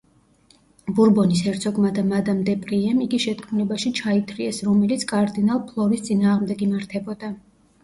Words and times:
ბურბონის 0.99 1.43
ჰერცოგმა 1.47 1.91
და 1.97 2.03
მადამ 2.13 2.39
დე 2.47 2.55
პრიემ 2.63 3.05
იგი 3.07 3.21
შეთქმულებაში 3.27 3.93
ჩაითრიეს, 4.01 4.65
რომელიც 4.71 5.07
კარდინალ 5.15 5.63
ფლორის 5.71 6.05
წინააღმდეგ 6.11 6.67
იმართებოდა. 6.71 7.33